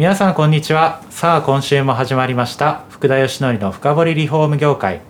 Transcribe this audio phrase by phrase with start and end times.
[0.00, 1.02] 皆さんこんにちは。
[1.10, 2.86] さあ今週も始まりました。
[2.88, 5.02] 福田義則の深掘りリフォーム業界。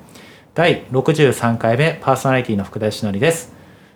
[0.55, 3.53] 第63回目パーソナリティの福田義則です、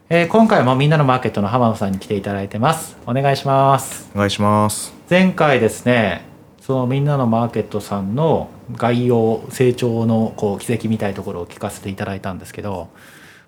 [0.09, 2.97] えー今回もみんなのマーケットの浜野さんに来ていただいてます。
[3.09, 4.09] お願いします。
[4.15, 4.95] お願いします。
[5.11, 6.25] 前回ですね
[6.61, 12.89] そのみんなのマーケットさんの概要成長のこう軌跡みたいなところを聞かせていただいたんですけど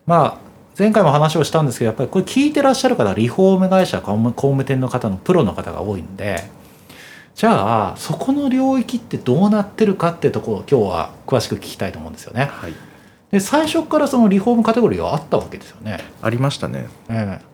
[0.05, 0.39] まあ
[0.77, 6.51] 前回も話をしたんですけどやっぱりこれ聞いてらっしゃる方はリフォーム会社工務店の方のプロの方が多いんで
[7.37, 12.47] じゃあそこの領域ってどうなってるかってところを今日は詳しく聞きたいと思うんですよね。
[12.51, 12.73] はい。
[13.31, 15.99] で最初からそのリフォームカテゴリーはあったわけですよね。
[16.23, 16.87] ありましたね。
[17.11, 17.45] ええ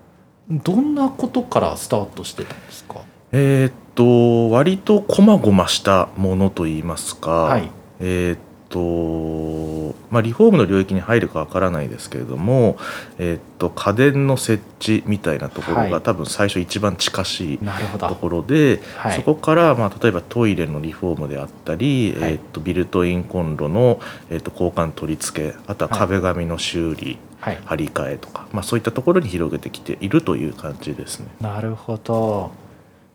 [0.50, 3.00] どんなことからスタートしてたんですか？
[3.32, 12.76] えーっと割とこまごましたものといいますか、はいえーっとまあリフォームの領域に入るかわからないですけれども、
[13.18, 17.58] えーっと家電の設置みたいなところが、はい多分最初一番近しい。
[17.98, 27.58] ところで、はいそこから、まあ、例えばトイレのリフォームであったり、はいえーっとビルトインコンロの、えーっと交換取り付けあとは壁紙の修理、はい。
[27.64, 31.26] 張り替えとか、まあ、そういったところに広げてきているという感じですね。
[31.40, 32.52] なるほど。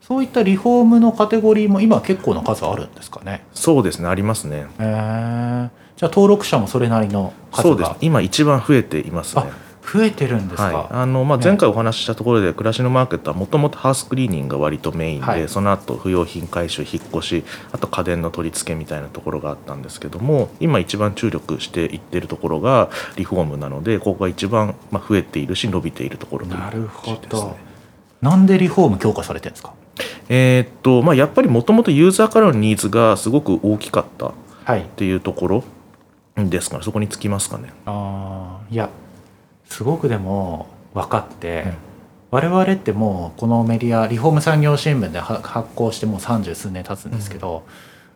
[0.08, 3.44] そういったリフォームのカテゴリーも今結構な数あるんですかね。
[3.54, 4.68] そうですねありますね。
[4.80, 9.44] ええじゃあ登録者もそれなりの数がそうです今一番増えていますね。
[9.82, 10.64] 増えてるんですか。
[10.64, 27.58] はい、あのまあ、ね前回お話ししたところで暮らしのマーケットはもともとハウスクリーニングが割とメインで、はいその後不用品回収引っ越しあと家電の取り付けみたいなところがあったんですけども今一番注力していってるところがリフォームなのでここが一番まあ増えているし伸びているところというなるほど。
[28.22, 29.74] なんでリフォーム強化されてるんですか？
[30.30, 34.32] えーっとまあ、やっぱりもともとユーザーからのニーズがすごく大きかったっ
[34.66, 34.84] はい。
[34.96, 35.64] ていうところ
[36.38, 37.72] ですからそこにつきますかね。
[37.86, 38.90] ああいや
[39.66, 41.74] すごくでも分かって、うん
[42.30, 47.64] 我々ってもうこのメディアリフォーム産業新聞では発行してもう三十数年経つんですけど、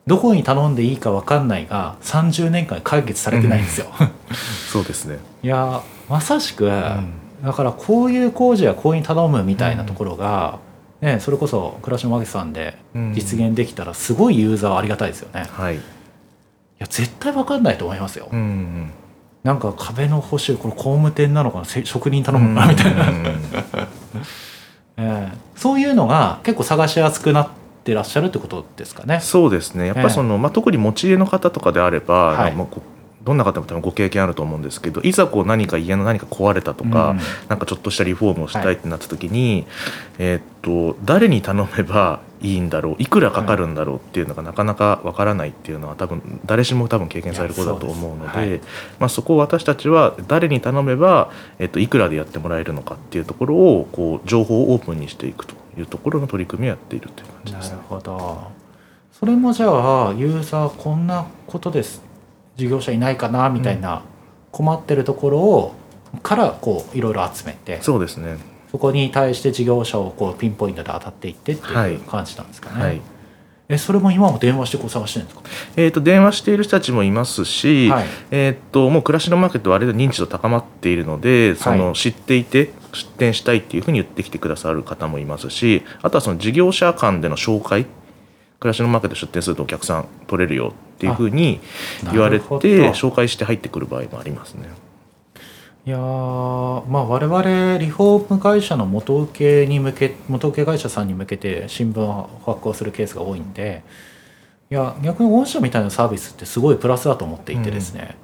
[0.06, 3.88] どこに頼んでいいか分かんないが30年間解決されてないんですよ。
[4.70, 10.60] そうですね、 いやまさしく、うんだからこういう工事はこういうに頼むみたいなところが、
[11.02, 13.14] ね、それこそ暮らしのマゲさんでうん。
[13.14, 15.46] 実現できたらすごいユーザーはありがたいですよね。
[15.48, 15.76] いはい、
[16.78, 18.30] や絶対分かんないと思いますよ。
[18.32, 18.92] うんうん
[19.44, 23.26] なんか壁の補修これ工務店なのかなせ職人頼むのかなみたいな、うん
[24.98, 25.38] ええ。
[25.56, 27.48] そういうのが結構探しやすくなっ
[27.84, 29.20] てらっしゃるってことですかね。
[29.20, 29.88] そうですね。
[29.88, 32.52] やっぱりその、まあ、特に持ち家の方とかであれば、はい。
[32.52, 32.84] まあこ
[33.24, 39.66] どんな方も多分ご経験あると思うんですけどいざこう何か家の何か壊れたとか、うんなんかちょっとしたリフォームをしたいってなった時に、
[40.18, 48.62] えーっと誰に頼めばいいんだろういくらかかるんだろうっていうのがなかなかわからないっていうのは多分誰しも多分経験されることだと思うので
[49.00, 57.80] まあ、そこを私たちは誰に頼めば、えっといくらでやってもらえるのかっていうところをこう情報をオープンにしていくというところの取り組みをやっているという感じなるですね。
[57.88, 58.52] ほど。
[59.12, 62.02] それもじゃあユーザーこんなことです
[62.62, 64.04] 事業者いないかなみたいな
[64.52, 65.74] 困ってるところを
[66.22, 68.38] からこういろいろ集めてそうですね。
[68.72, 71.94] そこに対して事業者をこうピンポイントで当たっていってってはい。
[71.94, 72.84] いう感じなんですかね。
[72.84, 73.02] はい。
[73.70, 75.50] えそれも今も電話してこう探してるんですか？
[75.78, 78.06] えー、と電話している人たちもいますし、はい。
[78.30, 87.86] えー、ともう暮らしのマーケットはあれで認知度高まっているのでその、はい知っていて出店したいっていうふうに言ってきてくださる方もいますしあとはその事業者間での紹介
[88.62, 91.60] 暮らしのマーケット出店するとお客さん取れるよっていうふうに
[92.12, 92.46] 言われて
[92.94, 94.70] 紹介して入ってくる場合もありますね。
[95.84, 103.82] いやーまあ我々リフォーム会社の元請けに向け元請け会社さんに向けて新聞を発行するケースが多いんで
[104.70, 108.16] いや逆に御社みたいなサービスってすごいプラスだと思っていてですね、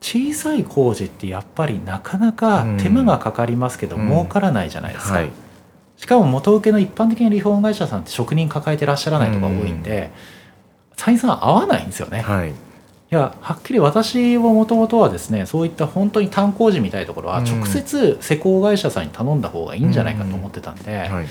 [0.00, 4.08] 小さい工事ってやっぱりなかなか手間がかかりますけど、うん。
[4.08, 5.30] 儲からないじゃないですか、はい
[5.96, 10.10] しかも元請けの一般的なリフォーム会社さんって職人抱えてらっしゃらないとか多いんで、
[10.96, 12.50] 採算合わないんですよね、はい。
[12.50, 12.54] い
[13.10, 17.44] やはっきり私ももともとはですねそういった本当に炭鉱時みたいなところはうん。
[17.44, 21.26] 直接施工会社さんに頼んだ方がいいんじゃないかと思ってたんで、いはい。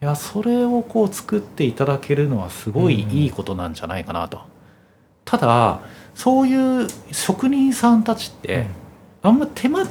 [0.00, 4.40] やそれをこう作っていただけるのはすごいいいことなんじゃないかなと。
[5.24, 5.80] ただ
[6.14, 8.66] そういう職人さんたちって
[9.22, 9.86] あんま手間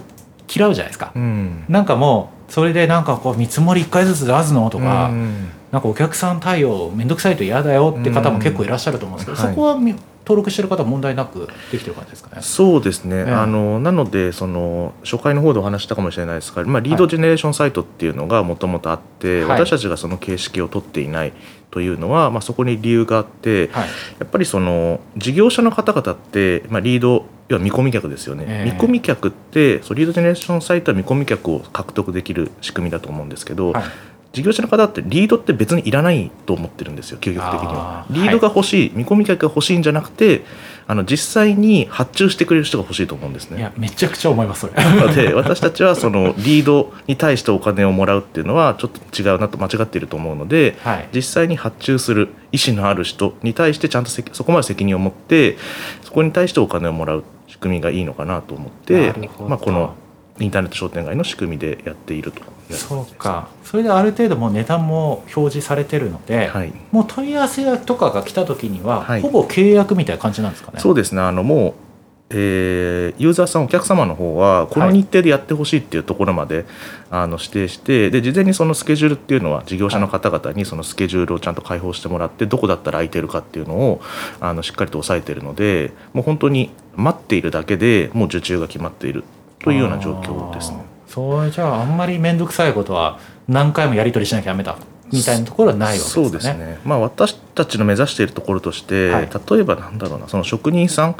[0.54, 1.12] 嫌うじゃないですか。
[1.16, 1.66] うん。
[1.70, 5.50] なんかもうそれでなんかこう見積もり1回ずつ出すのとか、うん。
[5.72, 9.46] なんかお客さん対応面倒くさいと嫌だよって方も結構いらっしゃると思うんですけど、うん。
[9.46, 9.56] はい。
[9.56, 9.96] そこはみ
[10.26, 12.42] 登録してる方は問題なくできてる感じですかね。
[12.42, 13.32] そうですね、ええ。
[13.32, 19.60] あのなのでその初回の方でお話ししたかもしれないですが、まあ、リードジェネレーションサイトっていうのがもともとあって、はい。
[19.60, 21.34] 私たちがその形式を取っていない
[21.72, 23.88] というのは、まあ、そこに理由があって、はい、
[24.20, 28.72] やっぱりその事業者の方々って、まあ、リード要は見込み客ですよね、ええ。
[28.72, 33.84] 見込み客ってそうリードジェネレーションサイトは見込み客を獲得できる仕組みだと思うんですけど、はい。
[34.34, 38.08] 事業者の方ってリードって別にいらないと思ってるんですよ究極的には。
[38.10, 40.44] リードが欲しい、見込み客が欲しいんじゃなくて
[40.88, 43.60] あの実際に発注してくれる人が欲しいと思うんですね。
[43.60, 44.62] いやめちゃくちゃ思います。
[44.62, 44.74] それ。
[44.74, 55.58] なので私たちはそのリードに対してお金をもらうっていうのはちょっと違うなと間違っていると思うのではい、実際に発注する意思のある人に対してちゃんとせそこまで責任を持って
[56.02, 57.33] そこに対してお金をもらう仕
[57.64, 59.14] 組みがいいのかなと思って
[59.48, 59.96] まあ、この
[60.40, 62.42] インターネット商店街の仕組みでやっていると。
[62.72, 63.50] そうか。
[63.64, 66.74] それである程度もう値段も表示されてるので、はい。
[66.92, 69.22] もう問い合わせとかが来た時には、はい。
[69.22, 70.80] ほぼ契約みたいな感じなんですかね。
[70.80, 71.22] そうですね。
[71.22, 71.74] あのもう、
[72.32, 76.66] えーユーザーさんお客様の方はこの日程でやってほしいっていうところまで、
[77.12, 84.02] あの指定してで事前にそのスケジュールっていうのは事業者の方々にそのスケジュールをちゃんと開放してもらってどこだったら空いてるかっていうのを
[84.40, 89.24] あのしっかりと押さえているのでもう本当に待っているだけでもう受注が決まっている
[89.60, 90.80] というような状況ですね。
[91.08, 94.78] それじゃああんまり面倒くさいことは何回もやり取りしなきゃダメだ
[95.12, 96.26] みたいなところはないわけですかね。
[96.26, 101.16] そうですね、まあ、私たちの目指しているところとして、はい例えばなんだろうなその職人さん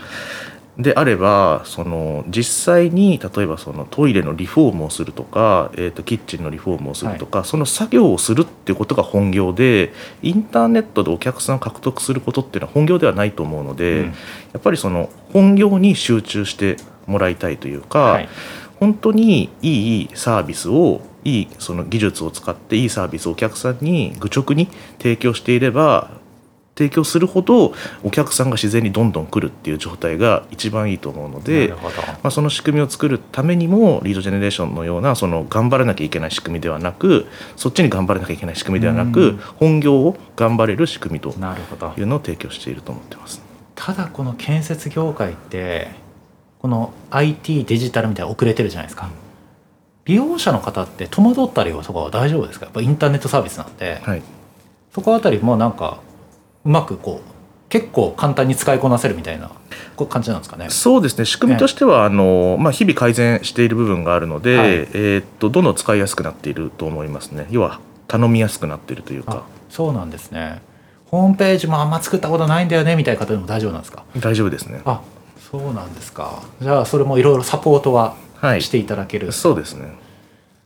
[0.78, 9.94] であればその実際に例えばそのトイレのリフォームをするとか、えー、とキッチンのリフォームをするとか、その作業をするっていうことが本業で
[10.24, 14.06] インターネットでお客さんを獲得することっていうのは本業ではないと思うので、うん。
[14.08, 14.14] や
[14.58, 18.30] っぱりその本業に集中してもらいたいというか、はい。
[18.80, 24.68] 本当にいいサービスをいいその技術を使っていいサービスをお客さんに愚直に
[24.98, 26.23] 提供していれば
[26.76, 27.74] 提供するほど
[28.04, 31.74] お客さんが自然にどんどん来るっていう状態が一番いいと思うので
[32.24, 39.38] まあ、その仕組みを作るためにもリードジェネレーションのようなその頑張らなきゃいけない仕組みではなくそっちに頑張らなきゃいけない仕組みではなうくん。
[39.58, 41.38] 本業を頑張れる仕組みという
[42.08, 43.42] のを提供していると思ってます。
[43.76, 45.90] ただこの建設業界って
[46.60, 49.10] この IT デジタルみたいな遅れてるじゃないですか。
[50.06, 52.66] 利用者の方って戸惑ったりとかは大丈夫ですか？
[52.66, 54.22] やっぱインターネットサービスなんで、はい。
[54.94, 56.00] そこあたりもなんか
[56.66, 57.30] うまくこう
[57.70, 59.50] 結構簡単に使いこなせるみたいな
[60.10, 60.70] 感じなんですかね。
[60.70, 61.26] そうですね。
[61.26, 64.70] 仕組みとしては、あのまあ、日々改善している部分があるので、はい。
[64.70, 67.48] えーっとどんどん使いやすくなっていると思いますね。
[67.50, 70.62] 要は頼みやすくなっているというあかそうなんですね。
[71.08, 74.04] ホームページもあんま作ったことないんだよねみたいな方でも大丈夫なんですか？
[74.20, 74.82] 大丈夫ですね。
[74.86, 75.02] あ
[75.52, 76.44] そうなんですか。
[76.62, 78.62] じゃあそれもいろいろサポートははい。
[78.62, 79.94] していただける、そうですね。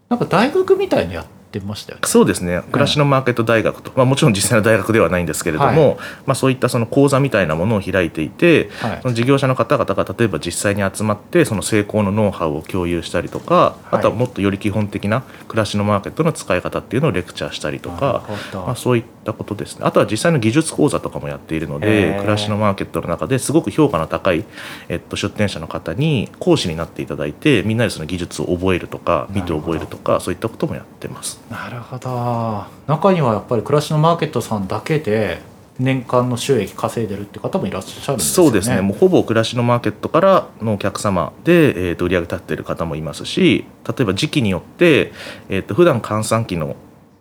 [0.09, 1.25] なんか大学みたいにやっ
[1.59, 2.01] てましたよね。
[2.05, 2.61] そうですね。
[2.71, 8.99] 暮らしのマーケット大学と、まあ、もちろん実際の大学ではないんですけれども、はまあ、そういったその講座みたいなものを開いていてはい。
[9.01, 19.81] その事業者の方々が例えば実際に集まってその成功のノウハウを共有したりとか、あとはもっとより基本的な暮らしのマーケットの使い方っていうのをレクチャーしたりとか、まあ、そういったことですね。
[19.85, 22.17] あとは実際の技術講座とかもやっているのへでー。
[22.17, 24.45] 暮らしのマーケットの中ですごく評価の高い、
[24.89, 31.39] えっと、出店者の方に講師になっていただいてみんなでその技術を覚えるとか見て覚えるとかそういったこともやってます。
[31.49, 32.65] なるほど。
[32.87, 35.41] 中にはやっぱり暮らしのマーケットさんだけで
[35.79, 38.47] 年間の収益稼いでるって方もいらっしゃるんですよね。
[38.47, 38.81] そうですね。
[38.81, 45.11] もうほぼ暮らしのマーケットからのお客様で、えー、と売り上げ立っている方もいますし例えば時期によって、
[45.49, 46.75] えー、と普段換算期の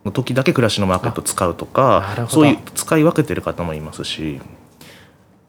[0.05, 4.39] の時だけ暮らしのマーケットを使うとかそういう使い分けてる方もいますし、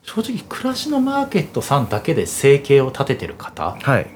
[0.03, 4.07] 正直暮らしのマーケットさんだけで生計を立ててる方はい、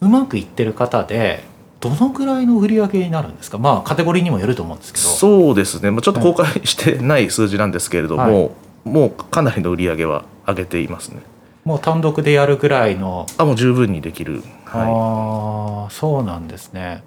[0.00, 1.42] うまくいってる方で
[1.80, 3.58] どのぐらいの売り上げになるんですか？
[3.58, 5.04] まあカテゴリーにもよると思うんですけど。
[5.04, 8.50] そうですね、まあ、ちょっと公開してない数字なんですけれども、はい。
[8.84, 11.22] もうかなりの売り上げは上げていますね。
[11.64, 17.02] もう単独でやるぐらいの、あもう十分にできる、はああそうなんですね。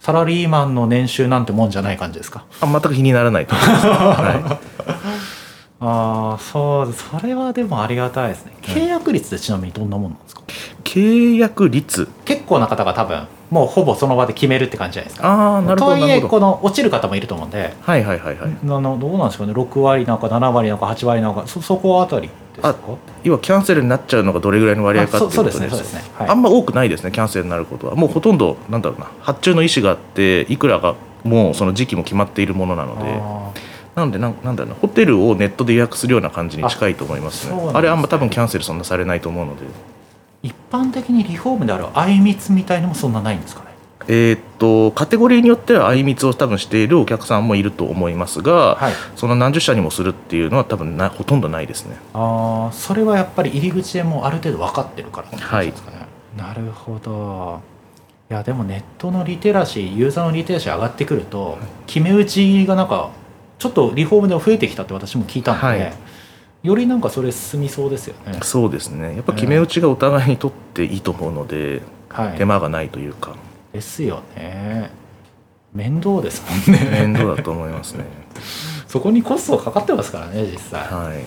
[0.00, 2.44] サラリーマンの年収なんてもんじゃない感じですか？
[2.50, 4.58] い、あ全く気にならないと思います、 は
[5.82, 8.52] ああそうそれはでもありがたいですね。
[8.60, 10.44] 契約率ってちなみにどんなもんなんですか、い、
[10.84, 12.06] 契約率？
[12.26, 15.28] 結構な方が多分もうほぼその場で決めるって感じじゃないですか。
[15.28, 16.26] ああなるほどとはいなるほど。
[16.26, 18.50] えこの落ちる方もいると思うんで、はいはいはいはい。
[18.62, 19.54] あのどうなんですかね。
[19.54, 22.68] 6割なのか7割なのか8割なのかそそこあたりですか？
[22.68, 22.76] あ
[23.24, 25.56] 要はキャンセルになっちゃうのがどれぐらいの割合かっていうことです。
[25.56, 26.14] あそうそうですねそうですね。
[26.18, 26.28] はい。
[26.28, 27.94] あんま多くないですねキャンセルになることは。
[27.94, 30.94] もうほとんどなんだろうな発注の意思があっていくらが
[31.24, 33.18] もうその時期も決まっているものなので。
[33.18, 33.69] あ
[34.00, 37.54] なのでなんなんだろうなホテルをネットで予約するような感じに近いと思いますね。
[37.54, 37.70] あね。
[37.74, 39.62] あれあんま多分キャンセルそんなされないと思うので。
[39.62, 39.68] ー
[40.42, 43.66] 一般的にリフォームであるあいみつみたいのもそんなないんですかね？
[44.08, 48.92] えーっとカテゴリーによっては相密を多分しているお客さんもいると思いますが、はい。
[49.16, 51.96] その何十社にもするっていうのは多分なほとんどないですね。
[52.14, 56.06] ああそれはやっぱり入り口でもうある程度分かってるからってことですかね、
[56.38, 57.60] なるほど。
[58.30, 63.10] いやでもネットのリテラシーユーザーのリテラシー上がってくると決め打ちがなんか
[63.60, 65.92] ちょっとリフォームでも増えてきたって私も聞いたので、はい。
[66.62, 68.40] よりなんかそれ進みそうですよね。
[68.42, 69.14] そうですね。
[69.14, 72.38] やっぱ決め打ちがお互いにとっていいと思うので、はい。
[72.38, 73.36] 手間がないというか。
[73.72, 74.90] ですよね。
[75.74, 76.90] 面倒ですもんね。
[76.90, 78.04] 面倒だと思いますね。
[78.88, 81.22] そこにコストかかってますからね実際、はい。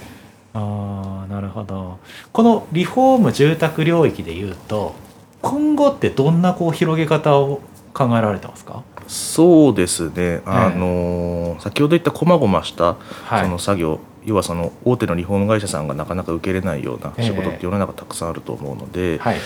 [0.55, 1.99] ああなるほど。
[2.31, 4.95] このリフォーム住宅領域でいうと
[5.41, 7.61] 今後ってどんなこう広げ方を
[7.93, 8.83] 考えられてますか？
[9.07, 12.95] そうですね、あの先ほど言ったこまごました
[13.25, 13.43] はい。
[13.43, 19.37] その作業、要はその大手のリフォーム会社さんがなかなか受けれないような仕事って世の中たくさんあると思うので、はい。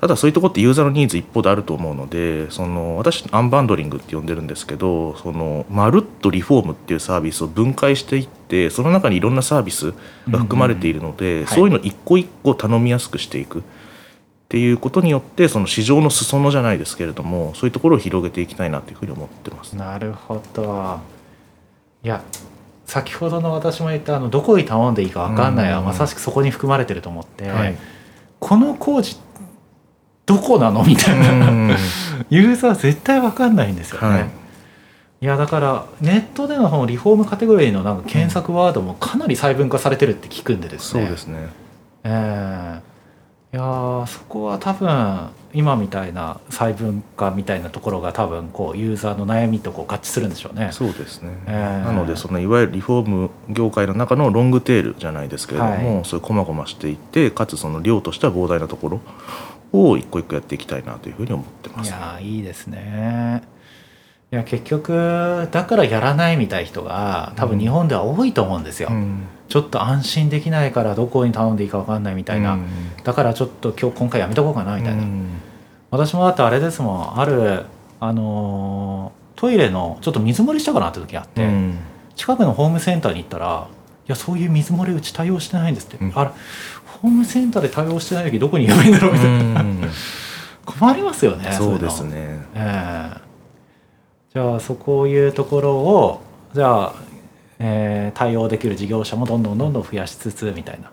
[0.00, 9.92] ただそういうところってユーザーのニーズ一方であると思うのでその私アンバンドリングって呼んでるんですけどそのまるっとリフォームっていうサービスを分解していってその中にいろんなサービス
[10.30, 11.46] が含まれているので、はい。
[11.48, 13.64] そういうの一個一個頼みやすくしていく
[14.48, 19.76] っていうことによってその市場の裾野じゃないですけれどもそういうところを広げていきたいなというふうに思ってます。
[19.76, 21.00] なるほど。
[22.02, 22.22] いや
[22.86, 27.76] 先ほどの私も言ったあのどこに頼んでいいか分かんないはうんまさしくそこに含まれてると思って、はい。
[28.40, 29.18] この工事
[30.24, 30.82] どこなの？
[30.82, 31.76] みたいな、うん。
[32.30, 34.28] ユーザー絶対分かんないんですよね、はい。
[35.20, 41.02] い、やだからネットでのそのリフォームカテゴリーのなんか検索ワードもかなり細分化されてるって聞くんでですね。
[41.02, 41.48] そうですね。
[42.04, 42.97] ええ
[43.50, 50.68] いやーそこは多分今みたいな細分化みたいなところが多分こうユーザーの悩みとこう合致するんでしょうね。
[50.72, 51.30] そうですね。
[51.46, 59.00] ええなのでそのいわゆるリフォーム業界の中のロングテールじゃないですけれども、はいそういうこまごましていってかつその量としては膨大なところ
[59.72, 61.88] を一個一個やっていきたいなというふうに思ってます。
[61.88, 63.42] いやーいいですね。
[64.30, 68.90] いや結局だからやらないみたいな人が多分日本では多いと思うんですよ。
[68.90, 72.66] うんちょっと安心できないからどこに頼んでいいか分かんないみたいな、うん。
[73.02, 75.40] だからちょっと今日今回やめとこうかなみたいな、うん
[75.90, 77.18] 私もだってあれですもん。
[77.18, 77.64] ある
[77.98, 81.78] あのートイレのちょっと水漏れしたかなって時があって、うん。
[82.14, 83.68] 近くのホームセンターに行ったら
[84.06, 86.12] 「いやそういう水漏れうち対応してないんです」って、うん。
[86.14, 86.30] あれ
[87.00, 89.90] ホームセンターで対応してない時どこに言えばいいんだろうみたいな、うん。
[90.66, 92.44] 困りますよねそうですね。
[92.54, 93.20] ええ。
[94.34, 96.20] じゃあそこいうところを
[96.54, 96.92] じゃあ、
[97.58, 100.90] えー対応できる事業者もどんどんどんどん増やしつつみたいな。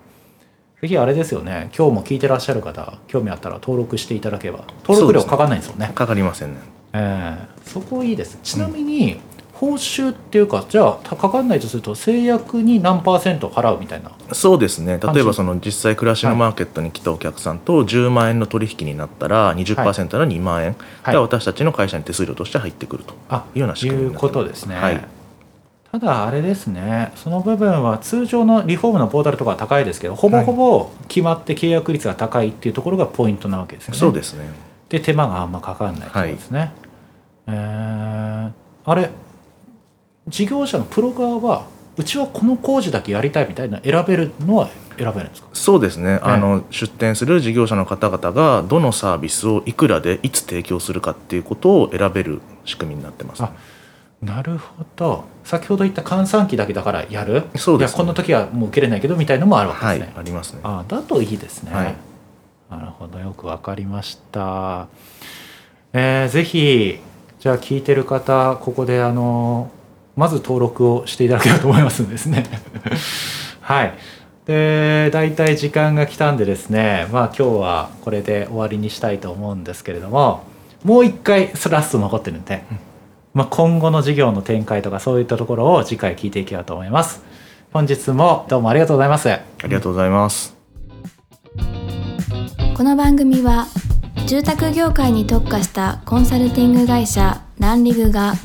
[0.79, 1.69] 次あれですよね。
[1.75, 4.65] 今日も聞いてらっしゃる方興味あったら登録していただければ。
[4.84, 5.91] 登録料かかんないんですよね。
[5.95, 6.60] かかりませんね。
[6.93, 8.38] ええそこいいです。
[8.43, 9.19] ちなみに、
[9.53, 14.12] 報酬っていうかじゃあたかかんないとすると制約に何パーセント払うみたいな。
[14.34, 15.00] そうですね。
[15.01, 20.75] 例えばその実際暮らしのマーケットに来たお客さんと10万円の取引になったら20%の2万円。
[21.03, 21.15] はい。
[21.15, 23.13] が私たちの会社に手数料として入ってくると。
[23.29, 24.34] あいうような仕組みいうになってます。
[24.34, 25.07] ことですね、はい
[26.00, 34.00] ただあれですねその部分は通常のリフォームのポータルとかは高いですけどほぼほぼ決まって契約率が高いっていうところがポイントなわけですよね。
[34.00, 34.50] そうですね。
[34.90, 36.72] で手間があんまかかんないってことですね、
[37.48, 38.52] えー
[38.88, 39.10] あれ
[40.28, 41.66] 事業者のプロ側は
[41.98, 45.48] うちはこの工事だけやりたいみたいな選べるのは選べるんですか？
[45.54, 53.52] そうですね、あの出店する事業者の方々がどのサービスをいくらでいつ提供するかっていうことを選べる仕組みになってます、あ
[54.22, 55.25] なるほど。
[55.43, 57.43] 先ほど言った換算機だけだからやる？
[57.55, 57.95] そうですね。
[57.95, 60.62] いやこの時はもう受けれないけどみたいのもあるわけはいですね、ありますね。
[60.63, 61.95] あだといいですね、はい。
[62.69, 64.88] なるほどよくわかりました。
[65.93, 67.00] えーぜひ
[67.39, 69.69] じゃあ聞いてる方ここであの
[70.15, 72.45] まず登録をしていただければと思いますんですね。
[73.62, 73.93] はい。
[74.45, 80.43] で大体時間が来たんでですねまあ今日はこれで終わりにしたいと思うんですけれども
[80.84, 82.63] もう一回ラスト残ってるんで、
[83.36, 87.22] まあ、今後の事業の展開とかそういったところを次回聞いていければと思います。
[87.74, 89.30] 本日もどうもありがとうございます。
[89.30, 90.56] ありがとうございます。
[92.75, 93.68] この番組は
[94.25, 98.36] 住宅業界に特化したコンサルティング会社ランリグが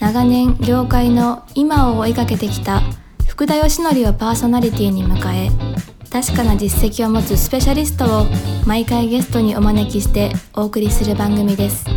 [0.00, 2.82] 長年業界の今を追いかけてきた
[3.26, 5.50] 福田義則をパーソナリティに迎え
[6.10, 8.26] 確かな実績を持つスペシャリストを
[8.66, 11.95] 毎回ゲストにお招きしてお送りする番組です。